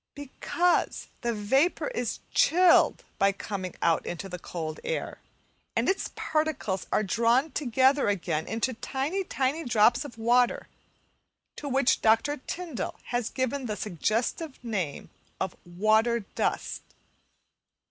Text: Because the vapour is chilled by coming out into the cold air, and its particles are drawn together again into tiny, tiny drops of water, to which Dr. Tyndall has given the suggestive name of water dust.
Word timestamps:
Because 0.15 1.09
the 1.21 1.31
vapour 1.31 1.89
is 1.89 2.21
chilled 2.33 3.03
by 3.19 3.31
coming 3.31 3.75
out 3.83 4.03
into 4.03 4.27
the 4.27 4.39
cold 4.39 4.79
air, 4.83 5.19
and 5.75 5.87
its 5.87 6.09
particles 6.15 6.87
are 6.91 7.03
drawn 7.03 7.51
together 7.51 8.07
again 8.07 8.47
into 8.47 8.73
tiny, 8.73 9.23
tiny 9.23 9.63
drops 9.63 10.03
of 10.03 10.17
water, 10.17 10.67
to 11.55 11.69
which 11.69 12.01
Dr. 12.01 12.37
Tyndall 12.37 12.95
has 13.13 13.29
given 13.29 13.67
the 13.67 13.75
suggestive 13.77 14.57
name 14.63 15.11
of 15.39 15.55
water 15.67 16.21
dust. 16.33 16.81